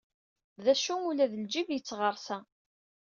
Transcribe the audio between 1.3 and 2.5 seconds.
d lǧib yettɣersa.